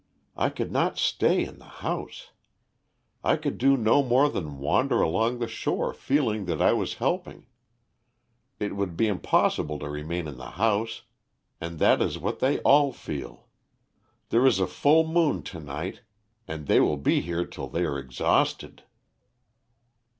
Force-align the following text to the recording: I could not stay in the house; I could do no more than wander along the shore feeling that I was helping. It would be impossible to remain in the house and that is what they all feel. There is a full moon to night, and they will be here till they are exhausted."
I 0.35 0.49
could 0.49 0.71
not 0.71 0.97
stay 0.97 1.45
in 1.45 1.59
the 1.59 1.65
house; 1.85 2.31
I 3.23 3.35
could 3.35 3.59
do 3.59 3.77
no 3.77 4.01
more 4.01 4.29
than 4.31 4.57
wander 4.57 4.99
along 4.99 5.37
the 5.37 5.47
shore 5.47 5.93
feeling 5.93 6.45
that 6.45 6.59
I 6.59 6.73
was 6.73 6.95
helping. 6.95 7.45
It 8.59 8.75
would 8.75 8.97
be 8.97 9.05
impossible 9.07 9.77
to 9.77 9.87
remain 9.87 10.27
in 10.27 10.37
the 10.37 10.49
house 10.57 11.03
and 11.61 11.77
that 11.77 12.01
is 12.01 12.17
what 12.17 12.39
they 12.39 12.57
all 12.61 12.91
feel. 12.91 13.47
There 14.29 14.47
is 14.47 14.59
a 14.59 14.65
full 14.65 15.05
moon 15.05 15.43
to 15.43 15.59
night, 15.59 16.01
and 16.47 16.65
they 16.65 16.79
will 16.79 16.97
be 16.97 17.21
here 17.21 17.45
till 17.45 17.67
they 17.67 17.85
are 17.85 17.99
exhausted." 17.99 18.81